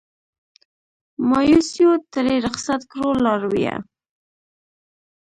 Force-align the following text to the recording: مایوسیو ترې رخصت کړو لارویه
مایوسیو 1.29 1.91
ترې 2.11 2.35
رخصت 2.45 2.81
کړو 2.91 3.09
لارویه 3.25 3.75